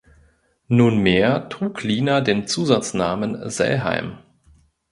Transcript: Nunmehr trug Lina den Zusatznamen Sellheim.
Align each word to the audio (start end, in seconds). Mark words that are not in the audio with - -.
Nunmehr 0.67 1.47
trug 1.49 1.83
Lina 1.83 2.21
den 2.21 2.47
Zusatznamen 2.47 3.51
Sellheim. 3.51 4.17